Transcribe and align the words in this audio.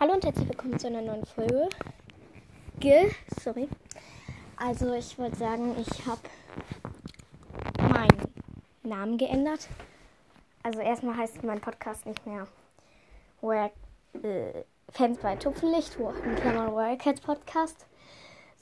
Hallo 0.00 0.12
und 0.12 0.24
herzlich 0.24 0.48
willkommen 0.48 0.78
zu 0.78 0.86
einer 0.86 1.02
neuen 1.02 1.26
Folge. 1.26 1.68
Ge, 2.78 3.10
sorry. 3.42 3.68
Also 4.56 4.92
ich 4.94 5.18
wollte 5.18 5.34
sagen, 5.34 5.74
ich 5.76 6.06
habe 6.06 6.20
meinen 7.80 8.32
Namen 8.84 9.18
geändert. 9.18 9.66
Also 10.62 10.78
erstmal 10.78 11.16
heißt 11.16 11.42
mein 11.42 11.60
Podcast 11.60 12.06
nicht 12.06 12.24
mehr 12.24 12.46
Where, 13.40 13.72
äh, 14.22 14.62
Fans 14.92 15.18
bei 15.18 15.34
Tupfenlicht, 15.34 15.96
in 15.96 16.36
Klammern 16.36 16.72
Warrior 16.72 16.96
Cats 16.96 17.20
Podcast, 17.20 17.84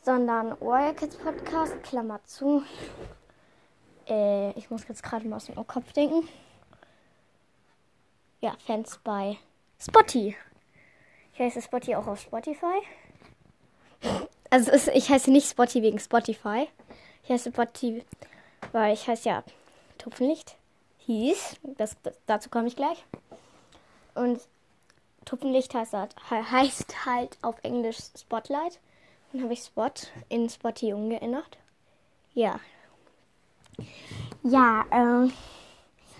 sondern 0.00 0.58
Warrior 0.62 0.94
Cats 0.94 1.16
Podcast, 1.16 1.82
Klammer 1.82 2.24
zu. 2.24 2.62
Äh, 4.08 4.52
ich 4.52 4.70
muss 4.70 4.88
jetzt 4.88 5.02
gerade 5.02 5.28
mal 5.28 5.36
aus 5.36 5.44
dem 5.44 5.66
Kopf 5.66 5.92
denken. 5.92 6.26
Ja, 8.40 8.56
Fans 8.66 8.98
bei 9.04 9.36
Spotty. 9.78 10.34
Ich 11.36 11.42
heiße 11.42 11.60
Spotty 11.60 11.94
auch 11.94 12.06
auf 12.06 12.18
Spotify. 12.18 12.80
Also 14.48 14.70
es, 14.70 14.88
ich 14.88 15.10
heiße 15.10 15.30
nicht 15.30 15.46
Spotty 15.46 15.82
wegen 15.82 15.98
Spotify. 15.98 16.66
Ich 17.24 17.30
heiße 17.30 17.50
Spotty, 17.50 18.06
weil 18.72 18.94
ich 18.94 19.06
heiße 19.06 19.28
ja 19.28 19.44
Tupfenlicht. 19.98 20.56
Hieß. 21.00 21.56
Das, 21.76 21.94
dazu 22.26 22.48
komme 22.48 22.68
ich 22.68 22.76
gleich. 22.76 23.04
Und 24.14 24.40
Tupfenlicht 25.26 25.74
heißt 25.74 25.92
halt, 25.92 26.16
heißt 26.30 27.04
halt 27.04 27.36
auf 27.42 27.56
Englisch 27.62 27.98
Spotlight. 28.18 28.80
Dann 29.30 29.42
habe 29.42 29.52
ich 29.52 29.60
Spot 29.60 29.92
in 30.30 30.48
Spotty 30.48 30.94
umgeändert. 30.94 31.58
Ja. 32.32 32.60
Ja, 34.42 34.86
ähm. 34.90 35.34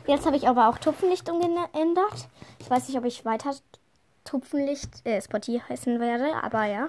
Jetzt 0.06 0.26
habe 0.26 0.36
ich 0.36 0.46
aber 0.46 0.68
auch 0.68 0.76
Tupfenlicht 0.76 1.30
umgeändert. 1.30 2.28
Ich 2.60 2.68
weiß 2.68 2.86
nicht, 2.86 2.98
ob 2.98 3.06
ich 3.06 3.24
weiter 3.24 3.54
Tupfenlicht, 4.26 5.06
äh, 5.06 5.20
Spotty 5.22 5.62
heißen 5.66 5.98
werde, 6.00 6.34
aber 6.42 6.64
ja. 6.64 6.88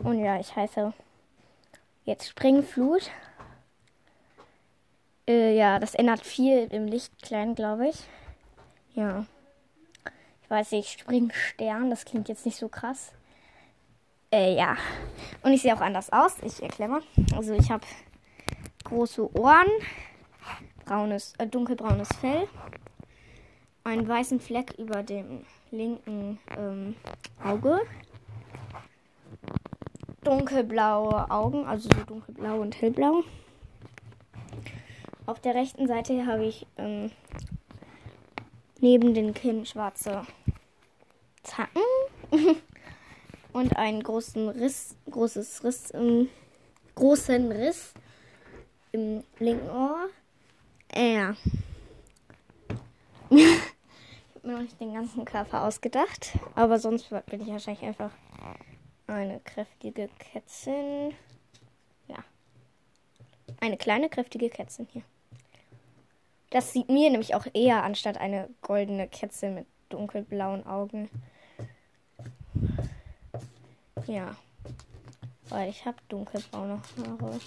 Und 0.00 0.18
ja, 0.18 0.38
ich 0.38 0.54
heiße 0.54 0.92
jetzt 2.04 2.28
Springflut. 2.28 3.10
Äh, 5.26 5.56
ja, 5.56 5.78
das 5.78 5.94
ändert 5.94 6.26
viel 6.26 6.66
im 6.70 6.86
Licht 6.86 7.22
klein, 7.22 7.54
glaube 7.54 7.88
ich. 7.88 8.04
Ja. 8.94 9.24
Ich 10.42 10.50
weiß 10.50 10.72
nicht, 10.72 11.00
Springstern, 11.00 11.90
das 11.90 12.04
klingt 12.04 12.28
jetzt 12.28 12.44
nicht 12.44 12.58
so 12.58 12.68
krass. 12.68 13.12
Äh, 14.32 14.56
ja. 14.56 14.76
Und 15.42 15.52
ich 15.52 15.62
sehe 15.62 15.74
auch 15.74 15.80
anders 15.80 16.10
aus. 16.10 16.36
Ich 16.42 16.62
erkläre 16.62 16.90
mal. 16.90 17.02
Also 17.36 17.54
ich 17.54 17.70
habe 17.70 17.86
große 18.84 19.36
Ohren, 19.38 19.68
braunes, 20.84 21.34
äh, 21.38 21.46
dunkelbraunes 21.46 22.08
Fell, 22.20 22.48
einen 23.84 24.06
weißen 24.06 24.40
Fleck 24.40 24.74
über 24.78 25.02
dem 25.02 25.44
linken 25.70 26.38
ähm, 26.56 26.96
Auge. 27.42 27.80
Dunkelblaue 30.22 31.30
Augen, 31.30 31.64
also 31.66 31.88
so 31.88 32.04
dunkelblau 32.04 32.60
und 32.60 32.80
hellblau. 32.80 33.22
Auf 35.26 35.40
der 35.40 35.54
rechten 35.54 35.86
Seite 35.86 36.26
habe 36.26 36.44
ich 36.44 36.66
ähm, 36.76 37.10
neben 38.80 39.14
den 39.14 39.32
Kinn 39.32 39.64
schwarze 39.64 40.26
Zacken 41.42 41.82
und 43.52 43.76
einen 43.76 44.02
großen 44.02 44.48
Riss, 44.50 44.96
großes 45.10 45.64
Riss 45.64 45.90
im 45.90 46.28
großen 46.96 47.50
Riss 47.52 47.94
im 48.92 49.24
linken 49.38 49.70
Ohr. 49.70 50.08
Äh. 50.92 51.32
mir 54.44 54.52
noch 54.52 54.60
nicht 54.60 54.80
den 54.80 54.94
ganzen 54.94 55.24
Körper 55.24 55.64
ausgedacht. 55.64 56.38
Aber 56.54 56.78
sonst 56.78 57.10
bin 57.26 57.40
ich 57.40 57.48
wahrscheinlich 57.48 57.82
einfach 57.82 58.10
eine 59.06 59.40
kräftige 59.40 60.08
Kätzin. 60.18 61.14
Ja. 62.08 62.18
Eine 63.60 63.76
kleine, 63.76 64.08
kräftige 64.08 64.48
Kätzin 64.48 64.86
hier. 64.92 65.02
Das 66.50 66.72
sieht 66.72 66.88
mir 66.88 67.10
nämlich 67.10 67.34
auch 67.34 67.46
eher 67.52 67.84
anstatt 67.84 68.18
eine 68.18 68.48
goldene 68.60 69.08
Kätzin 69.08 69.54
mit 69.54 69.66
dunkelblauen 69.88 70.66
Augen. 70.66 71.08
Ja. 74.06 74.34
Weil 75.48 75.70
ich 75.70 75.84
habe 75.84 75.96
dunkelbraune 76.08 76.80
Haare. 76.96 77.40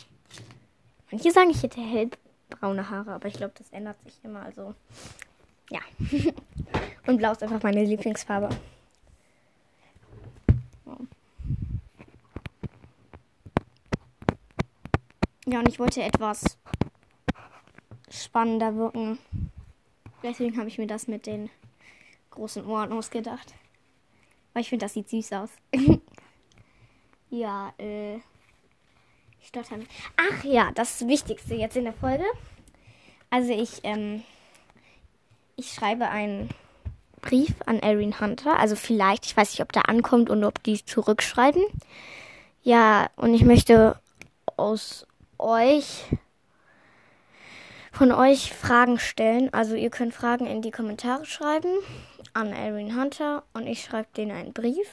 Manche 1.12 1.32
sagen, 1.32 1.50
ich 1.50 1.64
hätte 1.64 1.82
hellbraune 1.82 2.90
Haare, 2.90 3.12
aber 3.12 3.28
ich 3.28 3.36
glaube, 3.36 3.53
das 3.58 3.70
ändert 3.72 4.02
sich 4.03 4.20
immer. 4.24 4.44
Also, 4.44 4.74
ja. 5.70 5.80
Und 7.06 7.18
blau 7.18 7.31
ist 7.31 7.44
einfach 7.44 7.62
meine 7.64 7.84
Lieblingsfarbe. 7.84 8.50
Ja, 15.46 15.59
und 15.59 15.68
ich 15.68 15.78
wollte 15.78 16.02
etwas 16.02 16.58
spannender 18.09 18.75
wirken. 18.75 19.19
Deswegen 20.24 20.58
habe 20.58 20.69
ich 20.69 20.78
mir 20.78 20.88
das 20.88 21.08
mit 21.08 21.25
den 21.25 21.50
großen 22.31 22.66
Ohren 22.66 22.94
ausgedacht. 22.94 23.53
Weil 24.53 24.62
ich 24.62 24.70
finde, 24.70 24.85
das 24.85 24.94
sieht 24.94 25.09
süß 25.09 25.34
aus. 25.34 25.50
ja, 27.30 27.74
äh. 27.78 28.16
Ich 29.41 29.50
stotter 29.50 29.75
nicht. 29.75 29.91
Ach 30.16 30.44
ja, 30.46 30.72
das 30.72 31.06
Wichtigste 31.06 31.56
jetzt 31.56 31.75
in 31.75 31.84
der 31.84 31.94
Folge. 31.94 32.24
Also 33.30 33.52
ich, 33.52 33.81
ähm. 33.84 34.24
Ich 35.58 35.74
schreibe 35.74 36.08
einen 36.08 36.50
Brief 37.23 37.56
an 37.66 37.79
Erin 37.79 38.19
Hunter. 38.19 38.59
Also 38.59 38.75
vielleicht, 38.75 39.25
ich 39.25 39.35
weiß 39.35 39.51
nicht, 39.51 39.61
ob 39.61 39.72
der 39.72 39.89
ankommt 39.89 40.29
und 40.29 40.44
ob 40.44 40.61
die 40.61 40.84
zurückschreiben. 40.85 41.63
Ja, 42.61 43.09
und 43.16 43.34
ich 43.34 43.44
möchte 43.44 43.97
aus 44.57 45.07
euch, 45.39 46.03
von 47.91 48.11
euch 48.11 48.53
Fragen 48.53 49.00
stellen. 49.00 49.51
Also 49.53 49.75
ihr 49.75 49.89
könnt 49.89 50.13
Fragen 50.13 50.45
in 50.45 50.61
die 50.61 50.72
Kommentare 50.72 51.25
schreiben 51.25 51.69
an 52.34 52.51
Erin 52.51 53.00
Hunter 53.00 53.44
und 53.53 53.67
ich 53.67 53.84
schreibe 53.84 54.09
denen 54.17 54.31
einen 54.31 54.53
Brief. 54.53 54.90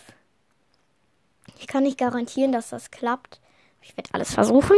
Ich 1.58 1.66
kann 1.66 1.82
nicht 1.82 1.98
garantieren, 1.98 2.52
dass 2.52 2.70
das 2.70 2.90
klappt. 2.90 3.40
Ich 3.82 3.96
werde 3.96 4.10
alles 4.12 4.34
versuchen. 4.34 4.76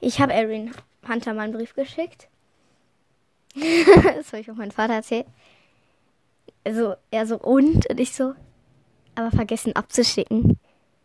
Ich 0.00 0.20
habe 0.20 0.32
Erin 0.32 0.72
Hunter 1.06 1.34
mal 1.34 1.42
einen 1.42 1.54
Brief 1.54 1.74
geschickt. 1.74 2.28
das 3.54 4.28
habe 4.28 4.40
ich 4.40 4.50
auch 4.50 4.54
meinem 4.54 4.70
Vater 4.70 4.94
erzählt 4.94 5.26
also 6.64 6.94
er 7.10 7.26
so 7.26 7.38
und 7.38 7.88
und 7.88 8.00
ich 8.00 8.12
so, 8.12 8.34
aber 9.14 9.30
vergessen 9.30 9.74
abzuschicken. 9.74 10.58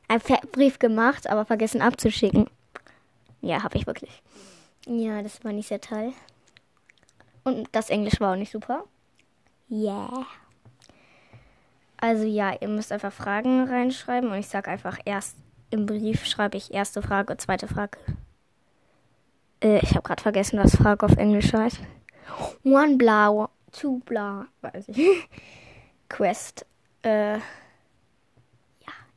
Ein 0.08 0.22
Brief 0.52 0.80
gemacht, 0.80 1.28
aber 1.28 1.46
vergessen 1.46 1.82
abzuschicken. 1.82 2.48
Ja, 3.42 3.64
habe 3.64 3.78
ich 3.78 3.88
wirklich. 3.88 4.22
Ja, 4.86 5.22
das 5.22 5.44
war 5.44 5.54
nicht 5.54 5.70
sehr 5.70 5.82
toll. 5.82 6.14
Und 7.44 7.68
das 7.72 7.90
Englisch 7.90 8.20
war 8.20 8.34
auch 8.34 8.38
nicht 8.38 8.52
super. 8.52 8.84
Yeah. 9.70 10.26
Also 11.98 12.26
ja, 12.26 12.54
ihr 12.60 12.68
müsst 12.68 12.92
einfach 12.92 13.14
Fragen 13.14 13.68
reinschreiben 13.68 14.30
und 14.30 14.38
ich 14.38 14.48
sage 14.48 14.70
einfach 14.70 15.00
erst 15.06 15.38
im 15.70 15.86
Brief 15.88 16.26
schreibe 16.26 16.58
ich 16.58 16.74
erste 16.74 17.02
Frage, 17.02 17.36
zweite 17.38 17.68
Frage. 17.68 17.98
Äh, 19.64 19.80
ich 19.80 19.92
habe 19.92 20.04
gerade 20.04 20.22
vergessen, 20.22 20.60
was 20.60 20.76
Frage 20.76 21.06
auf 21.06 21.18
Englisch 21.18 21.52
heißt. 21.52 21.80
One 22.64 22.98
blau, 22.98 23.50
zu 23.74 24.00
bla, 24.06 24.48
weiß 24.62 24.90
ich. 24.90 24.98
Quest. 26.10 26.66
Äh, 27.04 27.38
ja, 27.38 27.42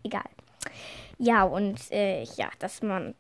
egal. 0.02 0.24
Ja, 1.18 1.44
und 1.44 1.90
äh, 1.92 2.24
ja, 2.24 2.50
dass 2.58 2.82
man, 2.82 3.14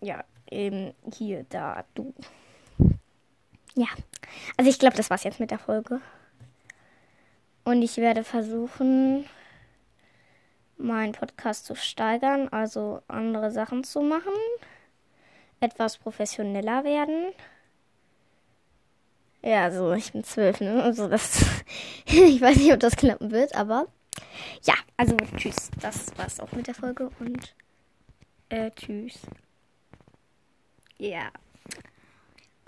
ja, 0.00 0.22
eben 0.50 0.94
hier, 1.12 1.44
da, 1.48 1.84
du. 1.94 2.14
Ja, 3.74 3.88
also 4.56 4.70
ich 4.70 4.78
glaube, 4.78 4.96
das 4.96 5.10
war's 5.10 5.24
jetzt 5.24 5.40
mit 5.40 5.50
der 5.50 5.58
Folge. 5.58 6.00
Und 7.64 7.82
ich 7.82 7.98
werde 7.98 8.24
versuchen, 8.24 9.26
meinen 10.78 11.12
Podcast 11.12 11.66
zu 11.66 11.74
steigern, 11.74 12.48
also 12.48 13.02
andere 13.08 13.50
Sachen 13.50 13.84
zu 13.84 14.00
machen, 14.00 14.32
etwas 15.60 15.98
professioneller 15.98 16.84
werden. 16.84 17.32
Ja, 19.42 19.64
also 19.64 19.92
ich 19.92 20.12
bin 20.12 20.24
zwölf, 20.24 20.60
ne? 20.60 20.82
Also 20.82 21.08
das. 21.08 21.44
ich 22.06 22.40
weiß 22.40 22.56
nicht, 22.56 22.72
ob 22.72 22.80
das 22.80 22.96
klappen 22.96 23.30
wird, 23.30 23.54
aber. 23.54 23.86
Ja, 24.62 24.74
also 24.96 25.16
tschüss. 25.36 25.70
Das 25.80 26.16
war's 26.16 26.40
auch 26.40 26.52
mit 26.52 26.66
der 26.66 26.74
Folge 26.74 27.10
und. 27.20 27.54
Äh, 28.48 28.70
tschüss. 28.72 29.20
Ja. 30.98 31.08
Yeah. 31.08 31.32